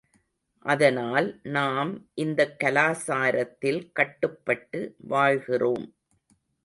[0.65, 1.91] அதனால் நாம்
[2.13, 4.95] இந்தக் கலாசாரத்தில் கட்டுப்பட்டு
[4.97, 5.93] வாழ்கிறோம்.